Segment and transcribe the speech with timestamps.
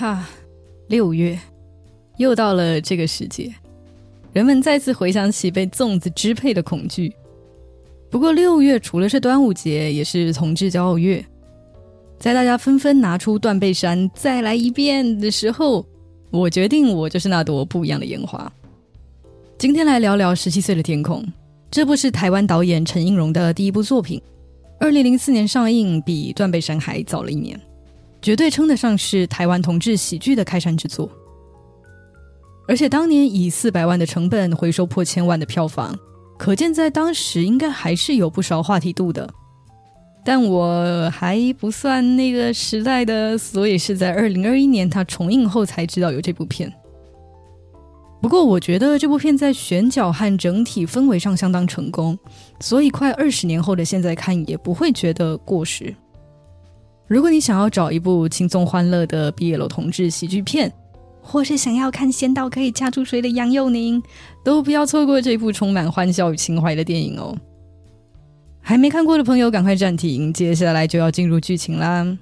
[0.00, 0.26] 哈，
[0.88, 1.38] 六月
[2.16, 3.52] 又到了这个时节，
[4.32, 7.14] 人们再次回想起被粽子支配的恐惧。
[8.10, 11.22] 不过六月除了是端午节，也是同志骄傲月。
[12.18, 15.84] 在大家纷纷拿出断背山再来一遍的时候，
[16.30, 18.50] 我决定我就是那朵不一样的烟花。
[19.58, 21.22] 今天来聊聊《十七岁的天空》，
[21.70, 24.18] 这部是台湾导演陈映蓉的第一部作品，
[24.78, 27.60] 二零零四年上映，比断背山还早了一年。
[28.22, 31.10] 绝对称得上是台湾同志喜剧的开山之作，
[32.68, 35.98] 而且当年以四百万的成本回收破千万的票房，
[36.38, 39.28] 可见在当时应该还是有不少话题度的。
[40.22, 46.70] 但我还不算那个时代的，所以是在二零二一年它重映后才知道有这部片。
[48.20, 52.18] 不过我觉得这部片在选角和整体氛围上相当成功，
[52.60, 55.96] 所以快二十年后的现在看也不会觉得过时。
[57.10, 60.72] 如果你想要找一部轻松欢乐的毕业楼同志喜剧片，
[61.20, 64.00] 或是想要看仙道可以嫁出谁的杨佑宁，
[64.44, 67.36] 都不要错过这部充满欢笑与情怀的电影哦！
[68.60, 72.16] 还没看过的朋友，赶快暂停，接下来就要进入剧情啦。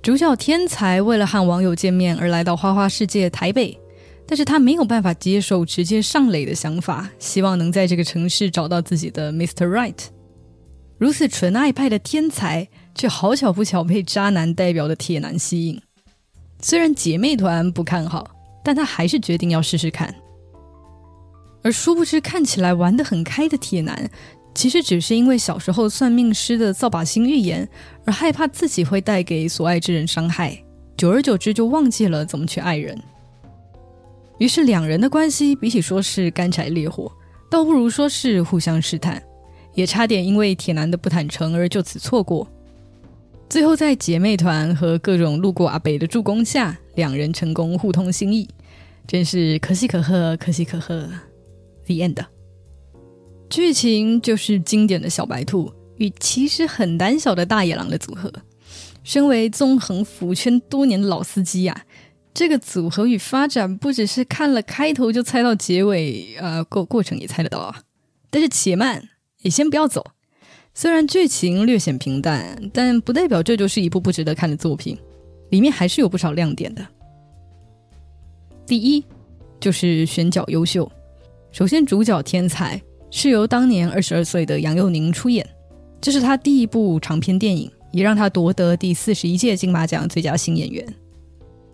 [0.00, 3.76] 主角天才为了和网友见面而来到花花世界台北，
[4.24, 9.66] 但是他没有办法接受直接上垒的想法，希望能在这个城市找到自己的 Mr.
[9.66, 9.98] Right。
[10.96, 12.68] 如此纯爱派的天才。
[12.94, 15.80] 却好巧不巧被渣男代表的铁男吸引。
[16.60, 18.30] 虽然姐妹团不看好，
[18.62, 20.14] 但他还是决定要试试看。
[21.62, 24.10] 而殊不知，看起来玩得很开的铁男，
[24.54, 27.68] 其实只是因为小时候算命师的造把星预言，
[28.04, 30.58] 而害怕自己会带给所爱之人伤害，
[30.96, 32.98] 久而久之就忘记了怎么去爱人。
[34.38, 37.12] 于是，两人的关系比起说是干柴烈火，
[37.50, 39.22] 倒不如说是互相试探，
[39.74, 42.48] 也差点因为铁男的不坦诚而就此错过。
[43.50, 48.48] 最后，在姐妹团和各种路过阿北的助攻下，两人成功互通心意，
[49.08, 51.00] 真是可喜可贺，可喜可贺。
[51.84, 52.24] The end。
[53.48, 58.32] 剧情就是经典的小白兔与其实很胆小的大野狼的组合。
[59.02, 61.84] 身为纵横腐圈多年的老司机啊，
[62.32, 67.82] 这个组合与发展不只是看了开头就猜到结尾，呃，过过程也猜得到啊。
[68.30, 69.08] 但是且慢，
[69.42, 70.12] 也先不要走。
[70.80, 74.96] 虽然剧情略显平淡，但不代表这就是一部不值得看的作品，
[75.50, 76.82] 里面还是有不少亮点的。
[78.66, 79.04] 第一，
[79.60, 80.90] 就是选角优秀。
[81.52, 82.80] 首先，主角天才
[83.10, 85.46] 是由当年二十二岁的杨佑宁出演，
[86.00, 90.82] 这是他第一部长篇电影，也让他夺得第四十一届金马奖最佳新演员。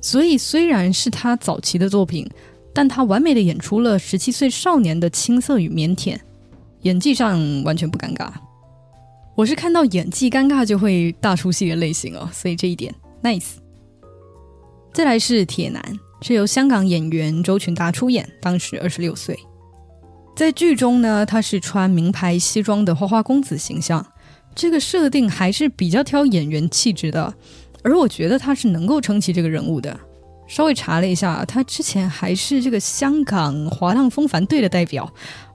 [0.00, 2.24] 所以，虽然是他早期的作品，
[2.72, 6.16] 但他完美的演出了十七岁少年的青涩与腼腆，
[6.82, 8.30] 演技上完全不尴尬。
[9.34, 13.52] 我是看到演技尴尬就会大出戏的类型哦，所以这一点 nice。
[14.92, 15.82] 再来是铁男，
[16.20, 19.38] 是由香港演员周群达出演，当时二十六岁。
[20.36, 24.06] 在剧中呢，他是穿名牌西装的花花公子形象，
[24.54, 27.34] 这个设定还是比较挑演员气质的，
[27.82, 29.98] 而我觉得他是能够撑起这个人物的。
[30.46, 35.10] 稍微查了一下，他之前还是这个香港滑浪风帆队的代表，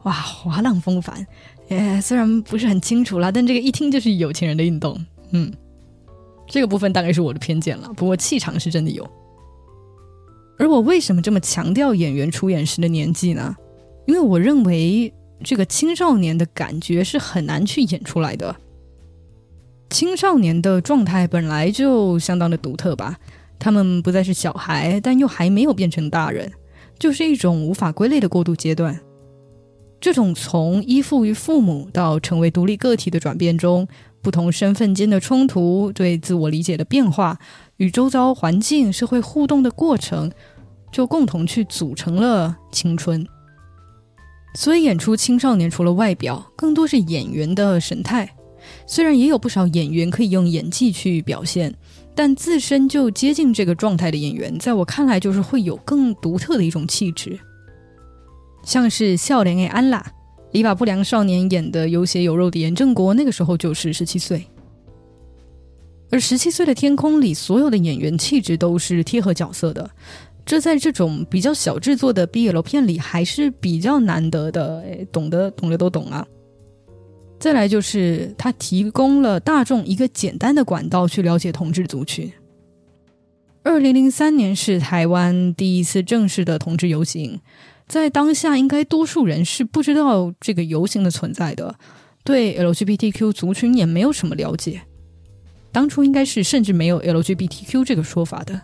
[0.07, 1.27] 哇，滑浪风帆。
[1.67, 4.97] 哎，虽然不是很清楚啦，但这个一听就是有钱人的运动。
[5.31, 5.51] 嗯，
[6.47, 9.05] 这个部分大概是我的偏见了，不过气场是真的有。
[10.57, 13.53] 而我为什么这么强调演员出演时的年纪呢？
[14.05, 15.13] 因为我认为
[15.43, 18.55] 这个青少年的感觉是很难去演出来的。
[19.89, 23.17] 青少年的状态本来就相当的独特吧，
[23.59, 26.49] 他们不再是小孩，但又还没有变成大人，
[26.97, 28.97] 就是一种无法归类的过渡阶段。
[29.99, 33.87] 这种从依附于父母到成为独立个体的转变中，
[34.21, 37.39] 不同身份间的冲突、对自我理解的变化、
[37.77, 40.31] 与周遭环境、社会互动的过程，
[40.91, 43.25] 就共同去组成了青春。
[44.53, 48.29] 所以，演出青少年除了外表，更多是演员的神态。
[48.85, 51.73] 虽然也有不少演员可以用演技去表现，
[52.15, 57.39] 但自身就接近这个状态的演员，在我看来，就是会有更独特的一种气质。
[58.67, 60.05] 像是笑脸诶安啦，
[60.51, 64.45] 里把不良少年演的有血有肉的严正国，那个时候就是十七岁。
[66.11, 69.89] 而十七岁的天空里，所有的演员气质都是贴合角色的，
[70.45, 74.83] 这在这种比较小制作的 BL 片里还是比较难得的。
[75.13, 76.27] 懂得懂的都懂啊。
[77.39, 82.29] 再来就是他提供了大众一个简单的管道去了解同志族群。
[83.63, 87.39] 二零零三年是台湾第一次正式的同志游行。
[87.87, 91.75] 在当下，应该多数人是不知道这个游行的存在的，
[92.23, 94.81] 对 LGBTQ 族群也没有什么了解。
[95.71, 98.59] 当初应该是甚至没有 LGBTQ 这个说法的。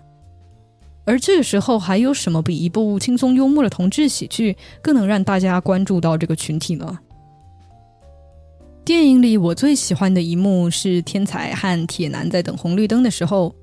[1.05, 6.99] 而这个时候，还有什么比一部轻松幽默的同志喜剧更能让大家关注到这个群体呢？
[8.85, 13.55] 电影里我最喜欢的一幕是天才和铁男在等红绿灯的时候，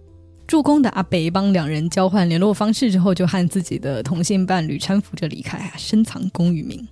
[0.51, 6.85] 助攻的阿北帮两人交换联络方式之后，就和自己的同性伴侣搀扶着离开，深藏功与名。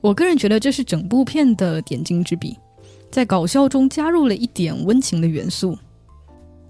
[0.00, 2.56] 我个人觉得这是整部片的点睛之笔，
[3.10, 5.76] 在搞笑中加入了一点温情的元素。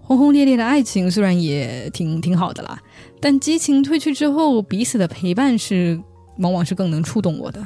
[0.00, 2.80] 轰轰烈烈的爱情虽然也挺挺好的啦，
[3.20, 6.00] 但激情褪去之后，彼此的陪伴是
[6.38, 7.62] 往往是更能触动我的。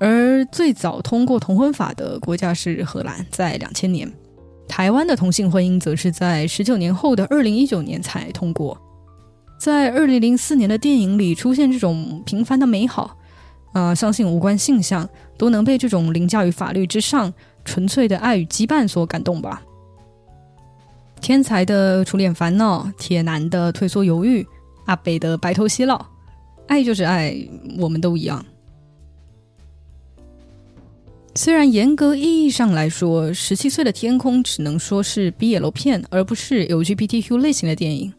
[0.00, 4.08] 而最早通过同婚法的国家是荷兰，在两千年；
[4.70, 8.80] 台湾的同性婚姻则是在十九年后的二零一九年才通过。
[9.58, 13.16] 在二零零四年的电影里出现这种平凡的美好，
[13.72, 15.06] 啊，相信无关性向
[15.36, 17.34] 都能被这种凌驾于法律之上、
[17.64, 19.60] 纯粹的爱与羁绊所感动吧。
[21.20, 24.46] 天才的初恋烦恼，铁男的退缩犹豫，
[24.86, 26.06] 阿北的白头偕老，
[26.68, 27.36] 爱就是爱，
[27.76, 28.42] 我们都一样。
[31.36, 38.12] 虽然严格意义上来说，《十七岁的天空》只能说是 BL 片，而不是 LGBTQ 类型的电影，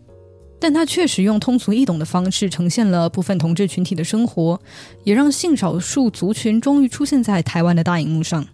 [0.59, 4.59] 但它确实用通俗易懂的方式呈现了部分同志群体的生活，
[5.03, 8.47] 也让性少数族群终于出现在台湾的大荧幕上。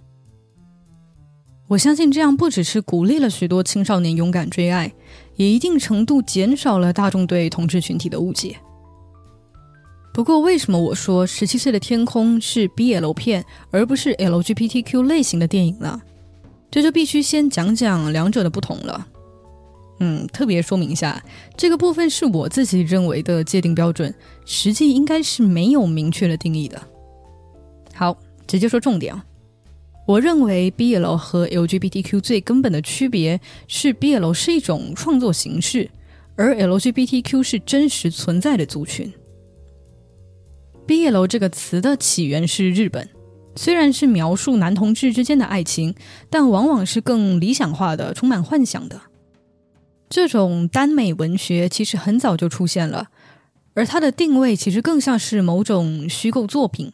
[1.67, 4.91] 我相信这样不只是鼓励了许多青少年勇敢追爱，
[5.35, 8.57] 也一定程度减少了大众对同志群体的误解。
[10.17, 16.01] 不过，为什么我说《十七岁的天空》是 BL 片，而不是 LGBTQ 类型的电影呢？
[16.71, 19.07] 这就必须先讲讲两者的不同了。
[19.99, 21.23] 嗯，特别说明一下，
[21.55, 24.11] 这个部分是我自己认为的界定标准，
[24.43, 26.81] 实际应该是没有明确的定义的。
[27.93, 28.17] 好，
[28.47, 29.23] 直接说重点啊。
[30.07, 35.87] 我认为 BL 和 LGBTQ 最根本的区别是，BL 是一种创作形式，
[36.35, 39.13] 而 LGBTQ 是真实存在的族群。
[40.87, 43.09] 毕业楼这个词的起源是日本，
[43.57, 45.93] 虽然是描述男同志之间的爱情，
[46.29, 49.01] 但往往是更理想化的、充满幻想的。
[50.09, 53.09] 这种耽美文学其实很早就出现了，
[53.73, 56.93] 而它的定位其实更像是某种虚构作品。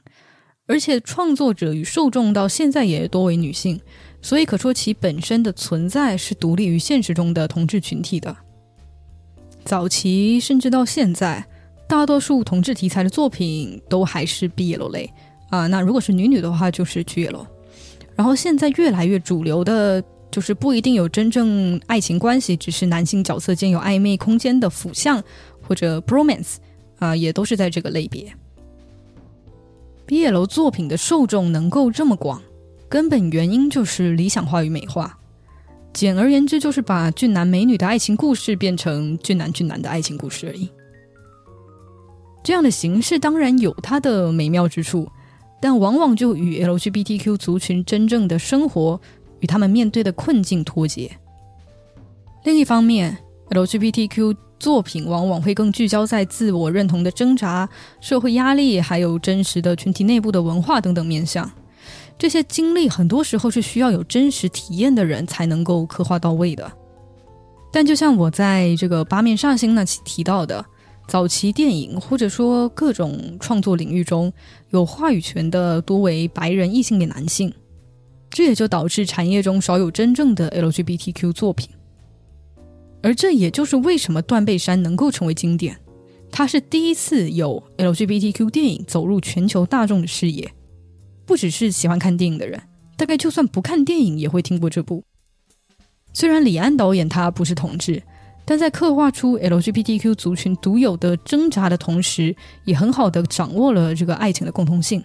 [0.66, 3.80] 而且创作者与受众到现在也多为女性，
[4.22, 8.36] 所以可说其本身的存在是独立于现实中的同志群体的。
[9.66, 11.46] 早期甚至到现在，
[11.94, 15.08] 大多数同志题材的作品都还是 BL 类
[15.52, 15.68] 啊。
[15.68, 17.46] 那如果是女女的话，就是 GL。
[18.16, 25.24] 然后现在越来越主流的，就是不一定有真正爱情关系，只是男性角色间有暧昧空间的腐向
[25.62, 26.56] 或者 bromance
[26.98, 28.34] 啊，也都是在这个类别。
[30.08, 32.42] BL 作品的受众能够这么广，
[32.90, 35.16] 根本原因就是理想化与美化。
[35.94, 40.68] 简而言之，就是把俊男美女的爱情故事变成俊男俊男的爱情故事而已。
[42.44, 45.10] 这样的形式当然有它的美妙之处，
[45.62, 49.00] 但往往就与 LGBTQ 族群真正的生活
[49.40, 51.10] 与他们面对的困境脱节。
[52.44, 53.18] 另一方面
[53.50, 57.68] ，LGBTQ 作品往往会更聚焦在自我认同的挣扎、
[58.02, 61.50] 社会压力，还有真实的群体内部的文化等等面向。
[62.18, 66.72] 这些经历很多时候是需要有真实体验的人才能够刻画到位的。
[67.72, 70.64] 但就像我在这个八面煞星那期提到的，
[71.08, 74.32] 早期电影或者说各种创作领域中
[74.70, 77.54] 有话语权的多为白人异性恋男性，
[78.30, 81.70] 这也就导致产业中少有真正的 LGBTQ 作品。
[83.02, 85.78] 而这也就是为什么《断背山》能够成为经典，
[86.32, 90.50] 它是第一次有 LGBTQ 电影走入全球大众的视野，
[91.26, 92.60] 不只是喜欢看电影的人，
[92.96, 95.04] 大概就算不看电影也会听过这部。
[96.14, 98.02] 虽然李安导演他不是同志，
[98.46, 102.36] 但在刻画出 LGBTQ 族群独有的挣扎的同时，
[102.66, 105.04] 也很好的掌握了这个爱情的共通性。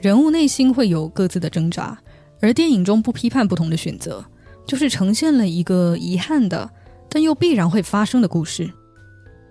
[0.00, 1.98] 人物内心会有各自的挣扎，
[2.40, 4.24] 而电影中不批判不同的选择。
[4.64, 6.70] 就是呈现了一个遗憾的，
[7.08, 8.72] 但又必然会发生的故事，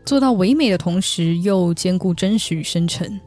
[0.05, 3.19] 做到唯美的同时又兼顾真实与深沉。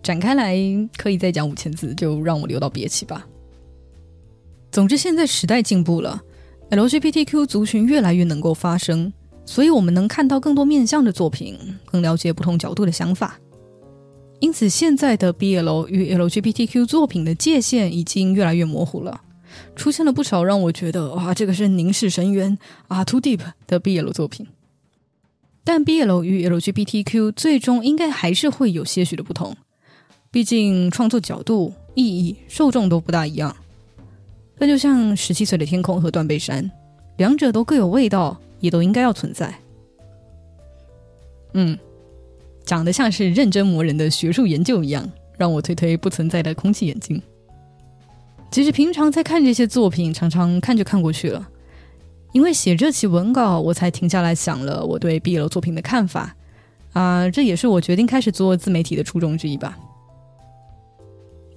[0.00, 0.56] 展开来
[0.96, 3.26] 可以再讲五千字，就让我留到别期吧。
[4.70, 6.22] 总之，现在时代进步了
[6.70, 9.12] ，LGBTQ 族群越来越能够发声，
[9.44, 13.38] 所以我们能看到更多面向的作品，更了解不同角度的想法。
[14.40, 19.22] 因此，现在的 BL 与 LGBTQ 作品的界限已经越来越模糊了。
[19.74, 22.56] 出现了不少让我觉得哇，这个是凝视深渊
[22.86, 24.46] 啊，too deep 的 BL 作品。
[25.64, 29.56] 但 BL 与 LGBTQ 最终应该还是会有些许的不同，
[30.30, 33.56] 毕竟创作角度、意义、受众都不大一样。
[34.58, 36.70] 那就像十七岁的天空和断背山，
[37.16, 39.54] 两者都各有味道，也都应该要存在。
[41.54, 41.78] 嗯，
[42.64, 47.20] 讲的像是认真磨人的学术研究一样，让我推推不存在的空气眼镜。
[48.50, 51.48] 其实平常在看这些作品，常常看就看过去了。
[52.32, 56.34] 因为写这期文稿，我才停下来想了我对毕业楼作品的看法
[56.92, 59.78] 啊，这也是我决定开始做自媒体的初衷之一吧。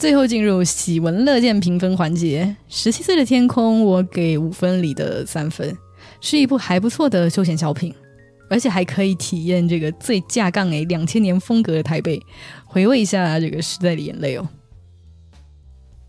[0.01, 5.77] 最后进入喜闻乐见评分环节，《十七岁的天空》我给五分里的三分，
[6.19, 7.93] 是一部还不错的休闲小品，
[8.49, 12.19] 而且还可以体验这个最架杠诶两千年风格的台北，
[12.65, 14.49] 回味一下这个时代的眼泪哦。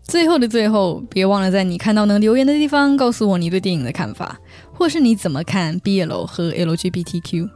[0.01, 4.39] 最后的最后，别忘了在你看到能留言的地方告诉我你对电影的看法，
[4.73, 7.47] 或是你怎么看毕业楼和 LGBTQ，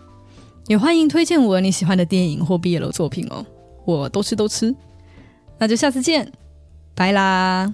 [0.67, 3.43] 也欢迎推荐我你喜欢的电影或毕业楼作品哦，
[3.85, 4.75] 我都吃都吃。
[5.59, 6.31] 那就下次见，
[6.95, 7.73] 拜啦。